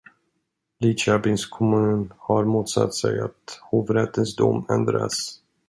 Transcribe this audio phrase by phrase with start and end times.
[0.79, 5.41] Lidköpings kommun har motsatt sig att hovrättens dom ändras.